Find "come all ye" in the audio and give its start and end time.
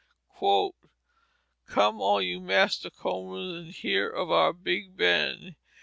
0.39-2.39